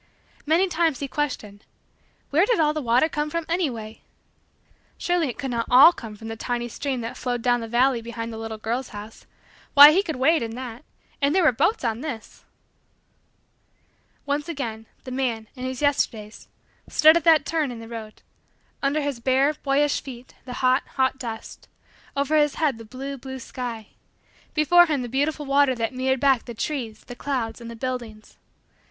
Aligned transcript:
Many 0.47 0.67
times, 0.67 0.99
he 0.99 1.07
questioned: 1.07 1.63
"Where 2.31 2.47
did 2.47 2.59
all 2.59 2.73
the 2.73 2.81
water 2.81 3.07
come 3.07 3.29
from 3.29 3.45
anyway?" 3.47 4.01
Surely 4.97 5.29
it 5.29 5.37
could 5.37 5.51
not 5.51 5.67
all 5.69 5.93
come 5.93 6.15
from 6.15 6.27
the 6.27 6.35
tiny 6.35 6.67
stream 6.69 7.01
that 7.01 7.15
flowed 7.15 7.43
down 7.43 7.61
the 7.61 7.67
valley 7.67 8.01
below 8.01 8.25
the 8.25 8.37
little 8.39 8.57
girl's 8.57 8.89
house! 8.89 9.27
Why, 9.75 9.91
he 9.91 10.01
could 10.01 10.15
wade 10.15 10.41
in 10.41 10.55
that 10.55 10.83
and 11.21 11.35
there 11.35 11.43
were 11.43 11.51
boats 11.51 11.83
on 11.83 12.01
this! 12.01 12.43
Once 14.25 14.49
again, 14.49 14.87
the 15.03 15.11
man, 15.11 15.47
in 15.55 15.65
his 15.65 15.83
Yesterdays, 15.83 16.47
stood 16.89 17.15
at 17.15 17.23
that 17.25 17.45
turn 17.45 17.69
in 17.71 17.77
the 17.79 17.87
road; 17.87 18.23
under 18.81 19.01
his 19.01 19.19
bare, 19.19 19.53
boyish, 19.53 20.01
feet 20.01 20.33
the 20.45 20.53
hot, 20.65 20.81
hot, 20.95 21.19
dust; 21.19 21.67
over 22.17 22.35
his 22.37 22.55
head 22.55 22.79
the 22.79 22.85
blue, 22.85 23.19
blue, 23.19 23.37
sky; 23.37 23.89
before 24.55 24.87
him 24.87 25.03
the 25.03 25.07
beautiful 25.09 25.45
water 25.45 25.75
that 25.75 25.93
mirrored 25.93 26.19
back 26.19 26.45
the 26.45 26.55
trees, 26.55 27.03
the 27.03 27.15
clouds, 27.15 27.61
and 27.61 27.69
the 27.69 27.75
buildings. 27.75 28.39